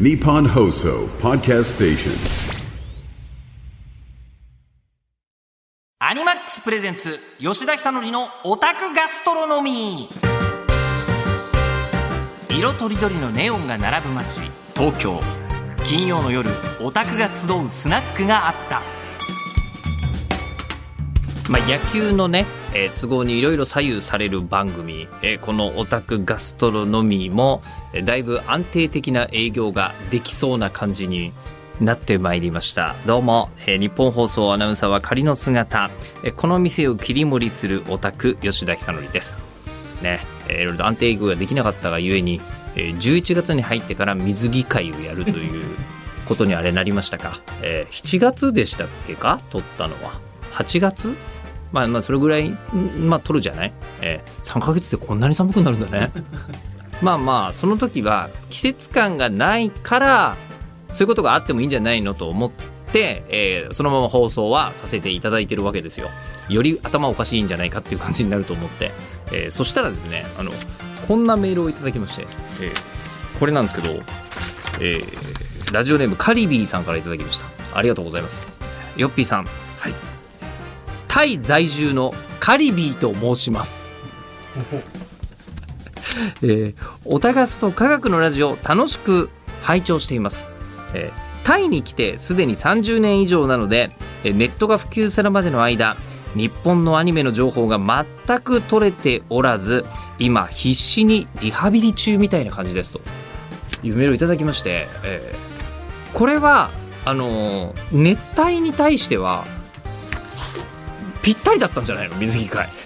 [0.00, 2.66] ニッポン放送 Podcast Station
[5.98, 12.58] アニマックス presents 吉田尚記のオタクガストロノミー。
[12.58, 14.40] 色とりどりのネオンが並ぶ街
[14.74, 15.20] 東京。
[15.84, 16.48] 金曜の夜
[16.80, 19.01] オタクが集うスナックがあった。
[21.48, 31.32] まあ、野球のね、えー都合にいろいろ左右される番組、えーこのオタクガストロノミーも、えーだいぶ安定的な営業ができそうな感じに
[31.80, 32.94] なってまいりました。
[33.06, 35.90] どうも、えー日本放送アナウンサーは仮の姿、
[36.22, 39.40] えーこの店を切り盛りするオタク吉田久典です。
[40.00, 42.40] ね、えーいろいろ安定営業ができなかったがゆえに、
[42.76, 45.64] えー11月に入ってから水着会をやるという
[46.26, 49.40] ことにあれなりましたか、えー7月でしたっけか？
[49.50, 50.20] 撮ったのは。
[50.52, 51.14] 8月？
[51.72, 52.58] まあまあそれぐらいん
[53.08, 56.12] まあ撮るじゃない、えー、3ヶ月でこんなに寒くなるんだね。
[57.02, 60.36] まあまあその時は季節感がないから
[60.88, 66.10] そういうことがあってもいいんじゃないのと思って、えーそのまま放送はさせていただいてるわけですよ。
[66.48, 68.92] より頭おかしいんじゃないかっていう感じになると思って、
[69.32, 70.52] えーそしたらですねあの
[71.08, 72.26] こんなメールをいただきまして、
[72.60, 73.94] えーこれなんですけど、
[74.78, 77.46] えーラジオネームカリビーさんからいただきました。
[77.74, 78.42] ありがとうございます。
[78.96, 79.46] ヨッピーさん。
[79.78, 80.11] はい
[81.12, 83.84] タイ在住のカリビーと申します。
[86.40, 89.28] えー、オタガスと科学のラジオ楽しく
[89.62, 90.50] 拝聴しています。
[90.94, 93.90] えータイに来てすでに30年以上なので
[94.24, 95.96] えーネットが普及するまでの間
[96.34, 99.84] 日本のアニメの情報が全く取れておらず
[100.20, 103.00] 今必死にリハビリ中みたいな感じですと
[103.82, 106.70] いうメールをいただきまして、えーこれは
[107.04, 109.44] あのー熱帯に対しては
[111.22, 112.16] ぴったりだったんじゃないの？
[112.16, 112.68] 水着会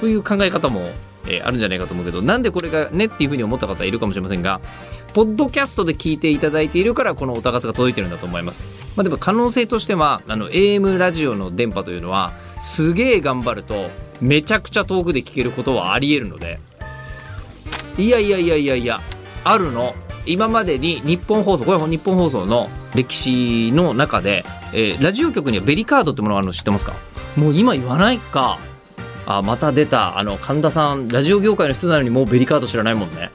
[0.00, 0.90] という考え方も、
[1.26, 4.60] えーあるんじゃないかと思うけどなんでこれがねっていうふうに思った方いるかもしれませんが
[5.12, 8.64] ポッドキャストで聞いていただいているからこのお高さが届いてるんだと思います、
[8.96, 13.90] まあ、でも可能性としてはあの AM ラジオの電波というのはすげえ頑張ると
[14.20, 16.60] めちゃくちゃ遠くで聞けることはありえるので。
[17.98, 19.00] いやいやいやいやいや
[19.42, 19.96] あるの
[20.28, 26.94] 今までに日本放送これは日本放送の歴史の中で、えーラジオ局にはベリカードってものがあるの知ってますか？
[27.36, 28.58] もう今言わないか。
[29.26, 33.30] あまた出たあの神田さんラジオ業界の人なのにもうベリカード知らないもんね、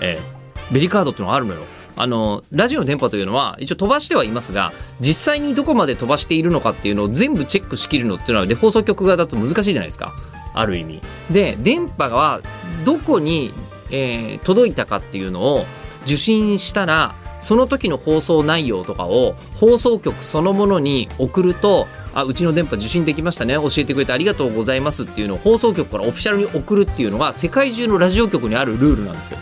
[0.00, 1.62] えーベリカードってのがあるのよ。
[1.96, 10.14] あのラジオの電波というのは一応飛ばしてはいますが実際にどこまで飛ばしているのかっていうのを全部チェックしきるのっていうのはで放送局側だと難しいじゃないですか。
[10.54, 11.00] ある意味。
[11.30, 12.40] で電波は
[12.84, 13.52] どこに、
[13.90, 15.64] えー届いたかっていうのを
[16.08, 29.38] 受信したらその時の放送内容とかを放送局そのものに送るとあうちの電波受信できましたね教えてくれてありがとうございますっていうのを放送局からオフィシャルに送るっていうのが世界中のラジオ局にあるルールなんですよ。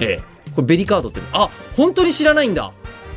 [0.00, 0.22] ええ、
[0.54, 2.72] これベリカードってあ本当に知らないんだ。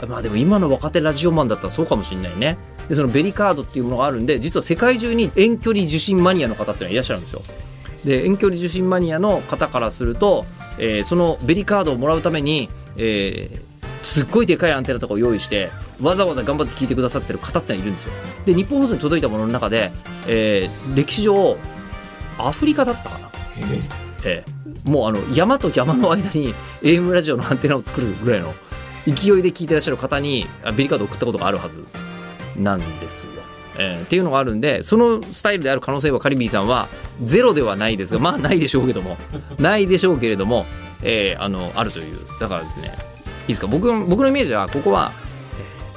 [0.08, 2.58] まあでも今の若手ラジオマンだったらそうかもしれないね。
[2.90, 7.42] でそのベリカードっていうものがあるんで実は世界中に遠距離受信マニアの方っていうのがいらっしゃるんですよ。
[8.04, 10.46] で遠距離受信マニアの方からすると、
[10.78, 13.66] えーそのベリカードをもらうために、えー
[14.04, 18.14] すっごいでかいアンテナとかを用意してわざわざ頑張って聞いてくださってる方っているんですよ。
[18.46, 19.92] で日本放送に届いたものの中で、
[20.28, 21.58] えー歴史上
[22.38, 23.30] アフリカだったかな。
[24.24, 24.44] え。
[24.44, 24.46] え
[24.86, 26.54] もうあの山と山の間に
[26.84, 28.54] AM ラジオのアンテナを作るぐらいの
[29.08, 31.84] 勢いで聞いてらっしゃる方にあベリカード送ったことがあるはず
[32.58, 33.32] なんですよ。
[33.78, 36.88] えーっていうのがあるんでそのスタイルである可能性はカリビーさんは
[37.24, 39.18] ゼロではないですがまあないでしょうけども
[39.60, 40.66] ないでしょうけれども、
[41.04, 42.94] えーあのあるというだからですね。
[43.44, 43.68] いいですか？
[43.68, 45.12] 僕の僕のイメージはここは、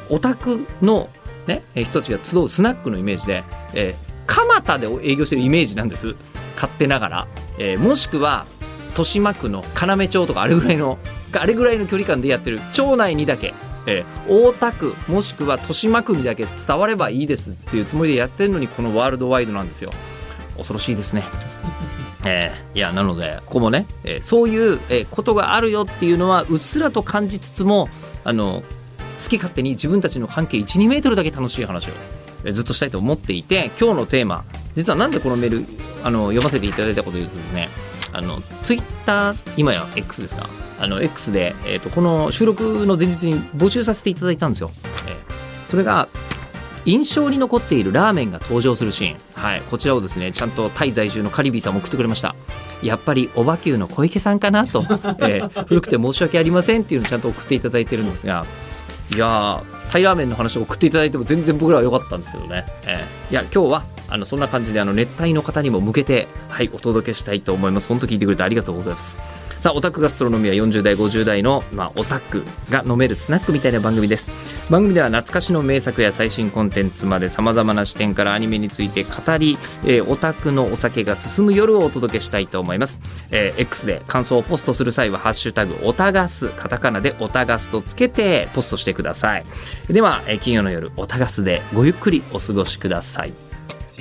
[0.09, 1.11] えーオタクの、
[1.47, 3.44] ね、人たちが集うスナックのイメージで、
[3.75, 6.15] えー蒲田で営業してるイメージなんです。
[6.55, 7.27] 勝手ながら、
[7.59, 8.47] えーもしくは
[8.91, 10.99] 豊島区の要町とかあれぐらいの
[11.33, 13.55] あれぐらいの距離感でやってる町内にだけ、
[13.88, 19.91] えー大田区もしくは豊島区にだけ伝わればいいですっていうつもりでやってるのにこのワールドワイドなんですよ。
[20.56, 21.25] 恐ろしいですね。
[22.26, 27.88] えーいやなのでここもね、えーそういう、えーことがあるよっていうのはうっすらと感じつつも
[28.25, 28.62] あの
[29.19, 31.93] 好き勝手に自分たちの半径12メートルだけ楽しい話を、
[32.44, 34.44] えずっとしたいと思っていて今日のテーマ
[34.75, 35.67] 実はなんでこのメール
[36.05, 37.69] あの読ませていただいたことというとですね
[38.12, 40.49] あのツイッター今や X ですか？
[40.81, 44.70] あの X で、えー、とこの収録の前日に募集させていただいたんですよ。
[45.06, 46.08] えーそれが
[46.87, 52.34] 印象に残っているラーメンが登場するシーン、はい、こちらをですねちゃんとタイ在住のカリビーさんも送ってくれました。
[52.82, 54.82] やっぱりおばきゅうの小池さんかなと、
[55.20, 58.46] えー古くて申し訳ありませんっていうのをちゃんと送っていただいてるんですが。
[59.14, 67.88] いやータイラーメンの話を送っていただいても全然僕らは良かったんですけどね、えーいや今日はあのそんな感じであの熱帯の方にも向けて、はい、お届けしたいと思います。
[67.88, 69.19] 本当聞いてくれてありがとうございます。
[69.60, 74.31] さあオタクガストロノミは40代50代の、まあ、オタクが飲めるスナックみたいな番組です。
[74.70, 83.00] 番組では懐かしの名作や最新コンテンツまでさまざまな視点からアニメについて語り、えーオタクのお酒が進む夜をお届けしたいと思います、
[83.31, 89.44] えー X で感想をポストする際は「ハッシュタグオタガス」カタカナでオタガスとつけてポストしてください。
[89.88, 93.48] では、えー金曜の夜オタガスでごゆっくりお過ごしください。
[93.99, 94.00] ア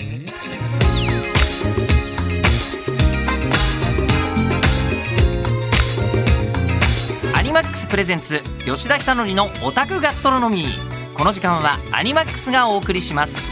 [7.42, 11.16] ニマックスプレゼンツ吉田久典のオタクガストロノミー。
[11.16, 13.50] この時間はアニマックスがお送りします。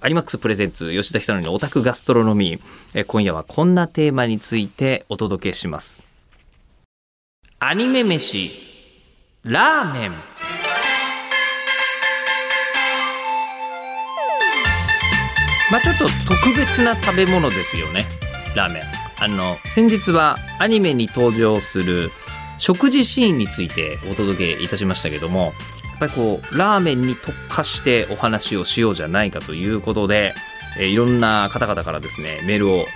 [0.00, 2.60] アニマックスプレゼンツ吉田久典のオタクガストロノミー。
[2.94, 6.02] えー今夜はこんなテーマについてお届けします。
[7.58, 8.50] アニメ飯
[9.42, 10.14] ラーメン
[15.70, 18.06] まあちょっと特別な食べ物ですよね。
[18.54, 18.82] ラーメン。
[19.20, 22.10] あの先日はアニメに登場する
[22.58, 25.50] 食事シーンについてお届けいたしましたけどもや
[25.96, 30.34] っぱりこうラーメンに特化してお話をしようじゃないかということで、
[30.78, 32.86] えーいろんな方々からですねメールを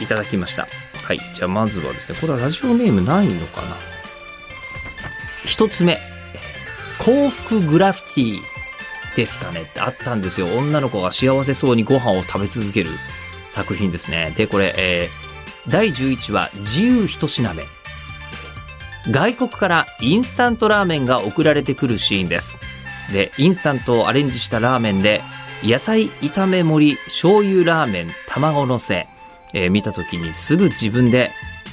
[0.00, 0.68] いただきました。
[1.04, 1.18] はい。
[1.34, 3.76] じゃあまずはですねこれはラジオネームないのかな？
[5.44, 5.98] 一つ目。
[6.98, 8.53] 幸福グラフィティ。
[9.16, 10.46] ですかねってあったんですよ。
[10.48, 12.90] 女の子が幸せそうにご飯を食べ続ける
[13.50, 14.32] 作品ですね。
[14.36, 15.24] でこれ、えー
[15.66, 17.64] 第11話自由一品目。
[19.10, 22.58] 外国からインスタントラーメンが送られてくるシーンです。
[23.12, 25.22] でインスタントをアレンジしたラーメンで
[25.62, 29.06] 野菜炒め盛り醤油ラーメン卵のせ、
[29.54, 31.30] えー見た時にすぐ自分で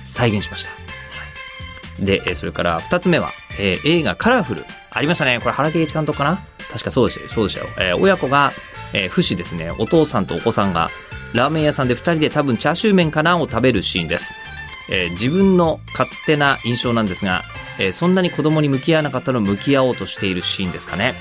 [0.08, 0.72] 再現しました。
[2.00, 3.30] で、それから2つ目は、
[3.60, 4.66] えー映画カラフル。
[4.90, 5.40] ありましたね。
[5.40, 6.40] これ原敬一監督かな？
[6.72, 7.30] 確かそうでしたよ。
[7.30, 7.68] そうでしたよ。
[7.78, 8.52] えー親子が、
[8.94, 9.72] えー、不死ですね。
[9.78, 10.90] お父さんとお子さんが、
[11.34, 14.34] ラーメン屋さんで2人で多分チャーシュー麺かなを食べるシーンです。
[14.90, 17.44] えー自分の勝手な印象なんですが、
[17.80, 21.14] えーそんなに子供に向き合わなかったの向き合おうとしているシーンですかね。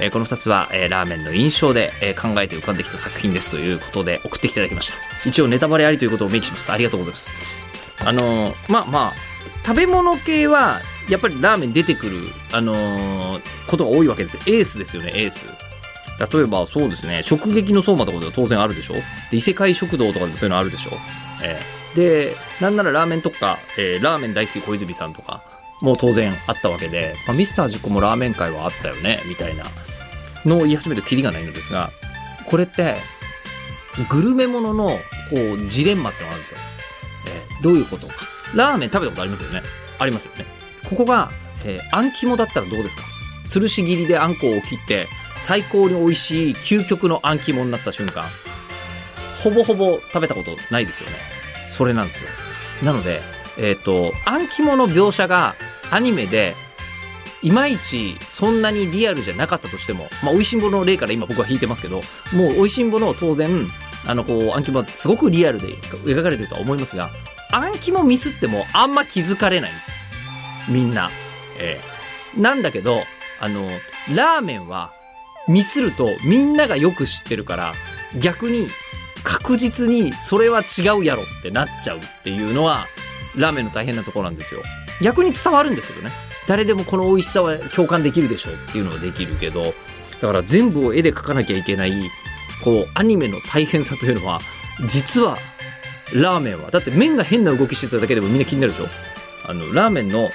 [0.00, 5.28] えーこの2つは、えーラーメンの印象で、えー考えて浮かんできた作品ですということで送ってきていただきました。
[5.28, 6.72] 一応ネタバレありということを明記します。
[6.72, 7.30] ありがとうございます。
[8.04, 9.29] あのーまあまあ
[9.64, 12.16] 食べ物系はやっぱりラーメン出てくる、
[12.52, 14.42] あのーことが多いわけですよ。
[14.46, 15.46] エースですよねエース。
[15.46, 17.22] 例えばそうですね。
[17.22, 18.94] 食撃の相馬とかでは当然あるでしょ？
[19.30, 20.90] で異世界食堂とかでもそういうのあるでしょ、
[21.42, 21.58] え
[21.94, 21.96] え。
[21.96, 25.42] でなんならラーメンとか、えーラーメン大好き小泉さんとか
[25.80, 29.64] もう当然あったわけで、まあ、ミスター実行もラーメン会はあったよねみたいな
[30.44, 31.90] のを言い始めるとキリがないのですが
[32.46, 32.96] これって
[34.10, 34.96] グルメもののこ
[35.58, 36.60] うジレンマってのがあるんですよ、
[37.28, 38.14] えーどういうことか。
[38.54, 39.62] ラーメン食べたことありますよね？
[39.98, 40.44] ありますよね。
[40.88, 41.30] ここが、
[41.64, 43.02] えーあん肝だったらどうですか？
[43.48, 45.06] 吊るし切りであんこを切って
[45.36, 48.24] 最高に美味しい究極のあん肝になった瞬間
[49.42, 51.16] ほぼほぼ食べたことないですよね。
[51.68, 52.30] それなんですよ。
[52.82, 53.20] なので
[53.58, 55.54] えっ、とあん肝の描写が
[55.90, 56.54] アニメで
[57.42, 62.02] いまいちそんなにリアルじゃなかったとしても、まあ、美味しんぼの例から今僕は引いてますけど、
[62.34, 63.66] もう美味しんぼの当然、
[64.06, 65.68] あの、こう、あん肝はすごくリアルで
[66.04, 67.08] 描かれてるとは思いますが、
[67.52, 70.70] あん肝ミスってもあんま気づかれないんです。
[70.70, 71.10] みんな。
[71.58, 71.80] え
[72.36, 73.02] えなんだけど、
[73.40, 73.68] あの、
[74.14, 74.92] ラーメンは
[75.48, 77.74] ミスるとみんながよく知ってるから、
[78.18, 78.68] 逆に
[79.24, 82.86] 確実にそれは違うやろってなっちゃうっていうのは、
[83.36, 84.62] ラーメンの大変なところなんですよ。
[85.02, 86.10] 逆に伝わるんですけどね。
[86.46, 89.74] 誰でもこの美味しさは共感できるでしょうっていうのはできるけど、
[90.20, 91.92] だから全部を絵で描かなきゃいけない、
[92.64, 94.40] こう、アニメの大変さというのは、
[94.86, 95.38] 実は、
[96.14, 98.88] ラーメンは、だって麺が変な動きしてただけでもみんな気になるでしょ？
[99.46, 100.30] あの、ラーメンの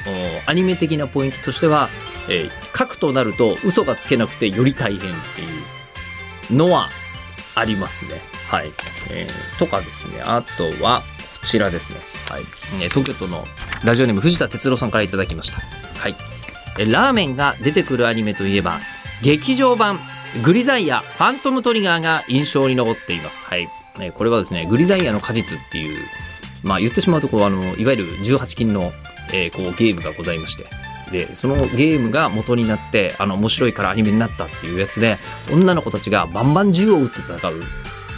[0.48, 1.89] アニメ的なポイントとしては、
[2.29, 5.15] えー書くとなると嘘がつけなくてより大変ってい
[6.53, 6.89] うのは
[7.55, 8.12] ありますね。
[8.50, 8.72] はい。
[9.12, 10.22] えーとかですね。
[10.24, 11.03] あとは、
[11.39, 12.00] こちらですね。
[12.29, 12.44] はい。
[12.82, 13.46] えー東京都の
[13.84, 15.62] ラジオネーム藤田哲郎さんからいただきました。
[16.00, 16.15] はい。
[16.77, 18.79] えラーメンが出てくるアニメといえば、
[19.22, 20.00] 劇場版
[20.44, 23.48] グリザイアファントムトリガーが印象に残っています。
[23.48, 23.70] はい。
[23.99, 26.05] えこれはですね、グリザイアの果実っていう、
[26.63, 28.91] まあ言ってしまうとこう、あの、いわゆる18禁の、
[29.33, 30.65] えーこうゲームがございまして、
[31.11, 35.17] でそのゲームが元になってあの面白いからアニメになったっていうやつで
[35.53, 37.39] 女の子たちがバンバン銃を撃って戦う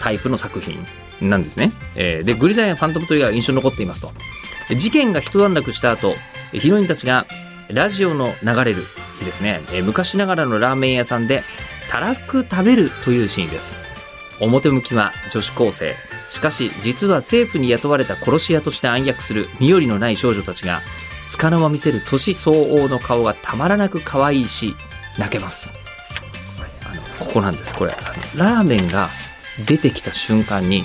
[0.01, 0.77] タイプの作品
[1.22, 1.74] なんですね。
[1.96, 4.12] えーでグリザイアファントムトリガーが印象に残っていますと。
[4.75, 6.13] 事件が一段落した後
[6.53, 7.25] ヒロインたちが
[7.69, 8.84] ラジオの流れる
[9.19, 11.43] 日ですね、えー昔ながらのラーメン屋さんで
[11.89, 13.75] たらふく食べるというシーンです。
[14.39, 15.96] 表向きは女子高生。
[16.29, 20.82] しかし実は政府に雇われた殺し屋として暗躍する身寄りのない少女たちが
[21.32, 24.75] 束の間見せる年相応の顔がたまらなく可愛いし
[25.17, 25.74] 泣けます、
[26.58, 27.75] はいあのこなんです。
[27.75, 27.91] これ
[28.36, 29.10] ラーメンが
[29.65, 30.84] 出てきた瞬間に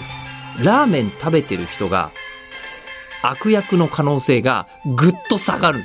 [0.63, 2.13] ラーメン食べてる人が
[3.23, 5.83] 悪役の可能性がぐっと下がる。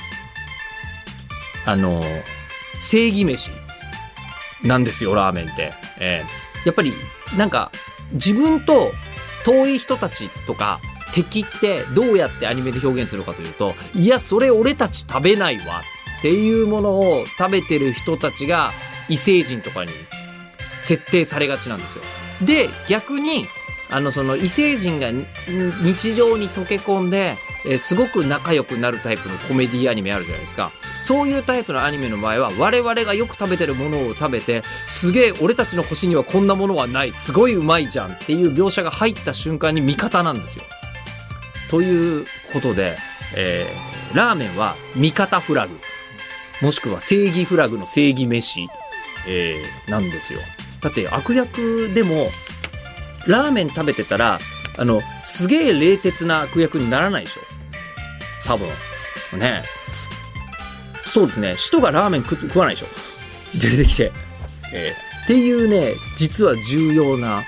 [1.65, 2.01] あの
[2.79, 3.51] 正義飯
[4.63, 6.91] なんですよラーメンって、えーやっぱり
[7.37, 7.71] なんか
[8.11, 8.91] 自分と
[9.45, 10.81] 遠い人たちとか
[11.13, 15.81] 敵ってどうやってアニメで表現するかというといやそれ俺たち食べないわ
[16.19, 18.71] っていうものを食べてる人たちが
[19.07, 19.91] 異星人とかに
[20.79, 22.03] 設定されがちなんですよ。
[22.43, 23.45] で逆に
[23.89, 25.07] あのその異星人が
[25.81, 30.73] 日常に溶け込んで、えすごく仲良くなるタイプのコメディアニメあるじゃないですか
[31.07, 37.13] そういうタイプのアニメの場合は我々がよく食べてるものを食べてすげえ俺たちの星にはこんなものはない。
[37.13, 40.65] すごいうまいじゃんっていう描写が入った瞬間に味方なんですよ。
[41.71, 42.97] ということで、
[43.37, 45.79] えーラーメンは味方フラグ。
[46.61, 48.67] もしくは正義フラグの正義飯、
[49.29, 50.39] えーなんですよ。
[50.81, 52.27] だって悪役でも
[53.27, 54.39] ラーメン食べてたら
[54.77, 57.41] あのすげえ冷徹な悪役にならないでしょ。
[58.45, 58.67] 多分。
[59.39, 59.63] ね。
[61.07, 61.55] そうですね。
[61.57, 62.87] 使徒がラーメン食食わないでしょ。
[63.57, 64.11] 出てきて、
[64.73, 67.43] えーっていうね実は重要な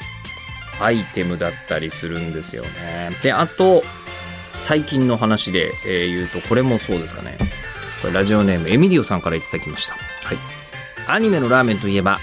[0.82, 2.70] アイテムだったりするんですよね。
[3.24, 3.84] であと
[4.56, 7.38] 最近の話で、えー言うとこれもそうですかね。
[8.02, 9.94] これラジオネームエミリオさんからいただきました。
[9.94, 10.00] は
[10.34, 10.38] い。
[11.08, 12.18] アニメのラーメンといえば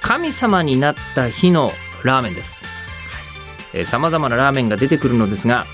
[0.00, 1.70] 神様になった日の
[2.04, 2.64] ラーメンです。
[3.84, 5.66] さまざまなラーメンが出てくるのですが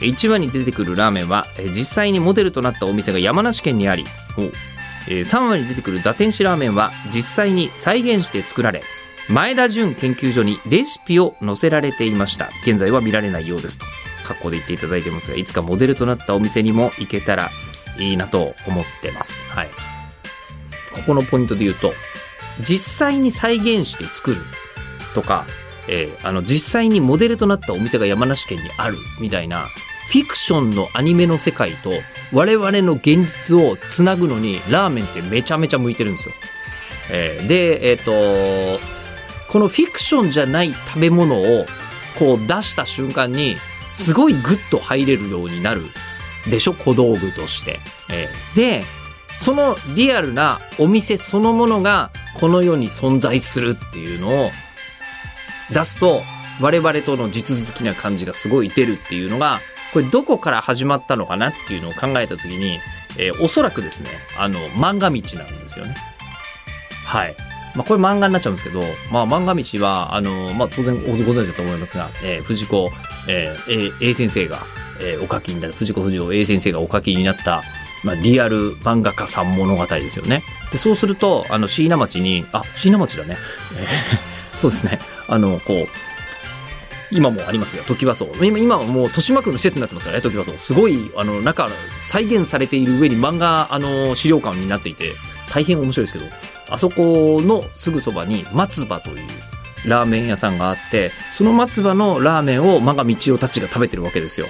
[0.00, 4.04] 1話に出てくるラーメンはえー実際にモデルとなったお店が山梨県にあり
[5.08, 8.82] えー3話に出てくる打天使ラーメンは実際に再現して作られ
[9.28, 12.50] 前田純研究所にレシピを載せられていました。
[12.66, 13.86] 現在は見られないようですと。
[14.26, 17.50] 格好で言っていただいてますがいつかモデルとなったお店にも行けたら
[17.98, 19.42] いいなと思ってます。
[19.50, 19.68] はい。
[20.94, 21.92] ここのポイントで言うと
[22.60, 24.42] 実際に再現して作る
[25.14, 25.46] とか、
[25.88, 29.66] えーあの実際にモデルとなったお店が山梨県にあるみたいな
[30.08, 31.90] フィクションのアニメの世界と
[32.32, 36.34] 我々の現実をつなぐのにラーメンってめちゃめちゃ向いてるんですよ。
[37.10, 38.10] えーで、えっ、と
[39.50, 41.66] このフィクションじゃない食べ物を
[42.18, 43.56] こう出した瞬間に
[43.92, 45.82] すごいグッと入れるようになる
[46.50, 46.74] でしょ？
[46.74, 47.80] 小道具として。
[48.10, 48.84] えーで
[49.36, 54.50] そのリアルなお店そのものがこの世に存在するっていうのを
[55.72, 56.22] 出すと
[56.60, 59.58] 我々との地続きな感じがすごい出るっていうのが
[59.94, 62.80] これどこから始まったのかなっていうのを考えた時に、
[63.16, 65.94] えーおそらくですねあの漫画道なんですよね。
[67.06, 67.36] はい。
[67.76, 68.82] まあ、これ漫画になっちゃうんですけど、
[69.12, 72.90] まあ、漫画道は、あの、まあ、当然ご存知だと思いますが、えー藤子、
[73.28, 74.62] えー A, A 先生が、
[75.00, 77.62] えーお書きになった、藤子不二雄 A 先生がお書きになった、
[78.02, 80.42] まあ、リアル漫画家さん物語ですよね。
[80.72, 83.36] で、そうすると、あの、椎名町に、あ、椎名町だね。
[83.76, 85.00] えー そうですね。
[85.28, 85.88] あの、こう、
[87.14, 88.28] 今もありますよ、時和荘。
[88.42, 90.52] 今、今はもう豊島区の施設になってますからね、時和荘。
[90.58, 91.68] すごい、あの、中、
[92.00, 95.12] 再現されている上に漫画、あの、資料館になっていて、
[95.50, 96.26] 大変面白いですけど、
[96.70, 99.26] あそこのすぐそばに松葉という
[99.86, 104.46] ラーメン屋さんがあって、その松葉のラーメンを漫画道夫たちが食べてるわけですよ。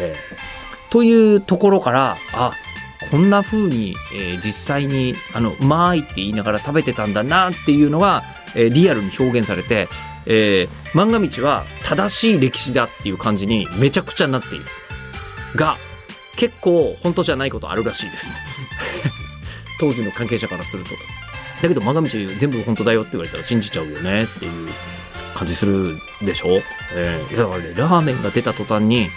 [0.00, 2.52] えーというところから、あ、
[3.10, 8.22] こんな風に、えー実際に、あの、うまいって言いながら食べてたんだなっていうのが、
[8.54, 9.88] えーリアルに表現されて、
[10.26, 14.64] えー漫画道は正しい歴史だっていう感じにめちゃくちゃになっている。
[15.56, 15.76] が、
[16.36, 18.40] 結構本当じゃないことあるらしいです。
[19.80, 20.90] 当時の関係者からすると。
[21.62, 24.68] だけど、漫画道全部本当だよって言われたら信じちゃうよねっていう
[25.34, 26.60] 感じするでしょ？
[26.94, 29.08] えーだからね、ラーメンが出た途端に、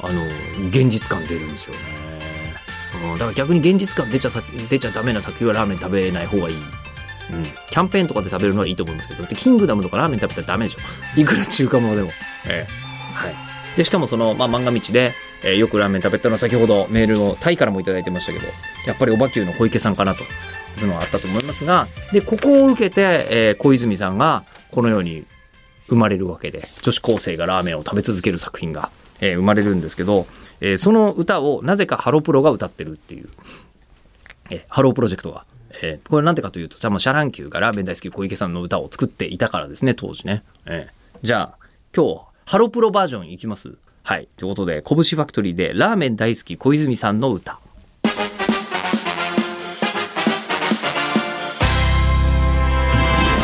[0.00, 0.24] あの、
[0.68, 1.80] 現実感出るんですよね。
[3.12, 4.30] うん、だから逆に現実感出ちゃ
[4.68, 6.56] 出ちゃダメな作品はラーメン食べない方がいい。
[7.32, 10.80] うん、キャンペーンとかで食べるのはいいと思うんですけど、だってキングダムとかラーメン食べたらダメでしょ。
[11.20, 12.10] いくら中華ものでも。
[12.46, 13.34] ええはい。
[13.76, 15.12] で、しかもその、まあ、まんが道で、
[15.42, 18.46] えーよくラーメン食べたのは先ほどメールをタイからもいただいてましたけど、
[18.86, 25.24] やっぱりオバQ の小池さんかなというのはあったと思いますが、で、ここを受けて、えー小泉さんがこのように
[25.88, 28.90] 生まれるわけで、女子高生がラーメンを食べ続ける作品が、
[29.20, 30.26] えー生まれるんですけど、
[30.60, 33.28] えーその歌をなぜかハロプロが歌ってるっていう、
[34.50, 35.44] えーハロープロジェクトが。
[35.86, 40.42] えーこれなんでかというと、じゃもうシャ乱Q がラーメン大好き小池さんの歌を作っていたからですね、当時ね。
[40.64, 41.58] えーじゃあ、
[41.94, 43.76] 今日、ハロプロバージョンいきます？
[44.02, 44.28] はい。
[44.36, 47.58] ということで、拳ファクトリーでラーメン大好き小泉さんの歌。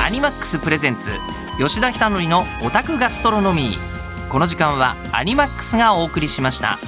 [0.04, 1.12] アニマックスプレゼンツ
[1.58, 6.78] 吉田久典のオタクガストロノミーこの時間はアニマックスがお送りしました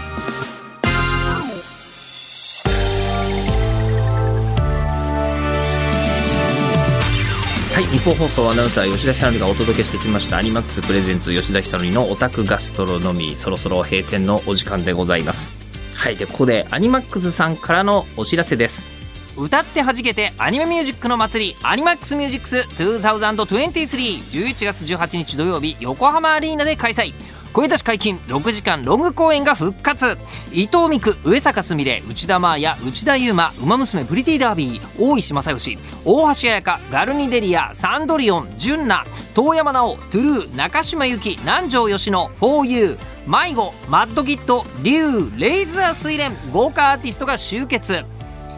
[7.72, 10.36] はいニッポン放送アナウンサー吉田ひさのりがお届けしてきました。
[10.36, 13.34] アニマックス presents 吉田尚記のオタクガストロノミー。
[13.34, 15.54] そろそろ閉店のお時間でございます。
[15.94, 18.92] はいでここでアニマックスさんからのお知らせです。
[19.38, 27.14] 歌ってはじけてアニメミュージックの祭りアニマックスミュージックス202311月18日土曜日横浜アリーナで開催。
[27.52, 30.16] 声出し解禁6時間ロング公演が復活。
[30.52, 48.04] 伊藤美来上坂すみれ内田真彩内田雄馬ウマ娘プリティダービー大石昌良大橋彩香ガルニデリアサンドリオン純奈遠山奈緒トゥルー中島由紀南條吉野 4U 迷子マッドキット竜レイザー水蓮豪華アーティストが集結。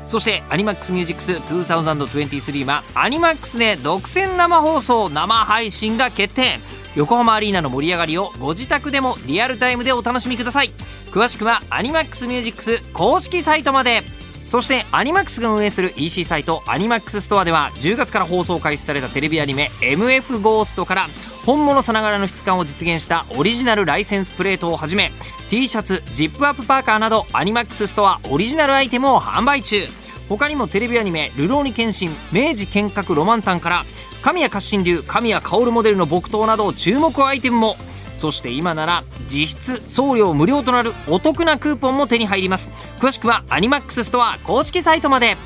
[0.06, 6.60] そしてアニマックスミュージックス2023はアニマックスで独占生放送生配信が決定。
[6.94, 10.72] 横浜アリーナの盛り上がりをご自宅でもリアルタイムでお楽しみください。
[11.10, 14.02] 詳しくはアニマックスミュージックス公式サイトまで。
[14.44, 21.08] そしてアニマックスが運営する EC サイトアニマックスストアでは10月から放送開始されたテレビアニメ MF ゴーストから
[21.46, 25.12] 本物さながらの質感を実現したオリジナルライセンスプレートをはじめ
[25.48, 29.86] T シャツジップアップパーカーなどアニマックスストアオリジナルアイテムを販売中。
[30.28, 33.86] 他にもテレビアニメ「るろうに剣心明治剣閣ロマンタン」から
[34.25, 37.76] 神谷活心流神谷薫モデルの木刀など注目アイテムも。
[38.14, 42.71] そして今なら実質送料無料となるお得なクーポンも手に入ります。
[42.97, 45.37] 詳しくはアニマックスストア公式サイトまで。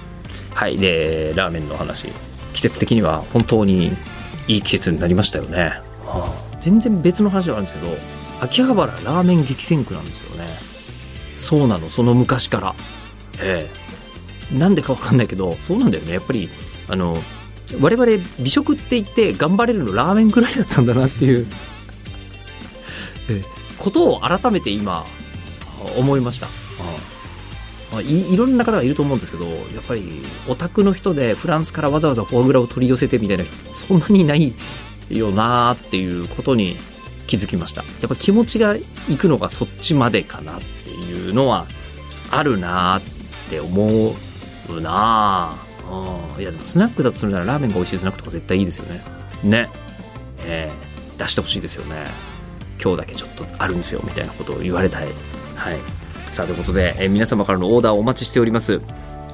[0.55, 2.07] はいでラーメンの話。
[2.53, 3.97] 季節的には本当に
[4.47, 7.95] いい季節になりましたよね、はあ、全然別の話ではあるんですけど
[8.41, 10.57] 秋葉原ラーメン激戦区なんですよね。
[11.37, 12.75] そうなのその昔から。
[13.41, 13.69] え
[14.53, 14.57] え。
[14.57, 16.13] なんでかわかんないけどそうなんだよね。
[16.13, 16.49] やっぱり
[16.89, 17.17] あの
[17.81, 21.47] 我々美食って言って頑張れるのラーメンぐらいだったんだなっていう。
[23.29, 23.43] え
[23.79, 25.07] ことを改めて今
[25.97, 26.47] 思いました、
[27.93, 34.53] まあ、いいろんな方がいると思うんですけどやっぱりオタクの人でフランスからわざわざフォアグラを取り寄せてみたいな人そんなにいない
[35.09, 36.77] よなっていうことに
[37.27, 37.83] 気づきました。
[37.83, 38.83] やっぱ気持ちがい
[39.19, 41.67] くのがそっちまでかなっていうのは
[42.31, 43.03] あるなっ
[43.51, 44.13] て思
[44.71, 45.55] うな
[45.91, 49.03] ああいやスナックだとするならラーメンが美味しいスナックとか絶対いいですよね。
[49.43, 49.69] ね。
[50.45, 52.05] えー、出してほしいですよね。
[52.83, 55.09] 今日だけちょっとあるんですよみたいなことを言われたい。
[55.57, 55.79] はい。
[56.31, 58.81] さあということで、えー皆様からのオーダーをお待ちしております。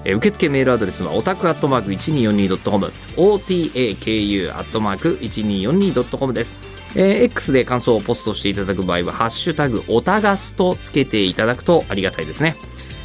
[0.04, 2.86] えー受付メールアドレスはオタクアットマーク 1242.com
[3.16, 6.56] otaku アットマーク 1242.com です、
[6.94, 12.56] えー X で感想をポストしていただく場合はハッシュタグオタガスとつけていただくとありがたいですね。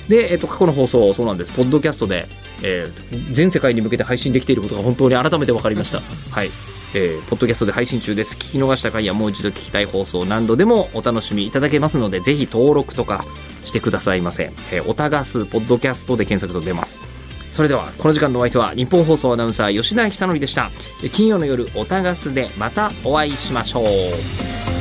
[0.09, 1.53] で、えっと過去の放送そうなんです。
[1.53, 2.27] ポッドキャストで、
[2.63, 6.01] えー全世界に向けて配信できていることが本当に改めて分かりました。
[6.31, 6.51] はい。
[6.93, 8.35] えーポッドキャストで配信中です。
[8.35, 13.25] 聞き逃した回やもう一度聞きたい放送何度でもお楽しみいただけますのでぜひ登録とか
[13.63, 17.01] してくださいませ、えー、オタガスポッドキャストで検索と出ます。
[17.47, 20.71] それではこの時間のお相手は日本放送アナウンサー吉田久典でした。
[21.03, 24.78] えー金曜の夜オタガスでまたお会いしましょう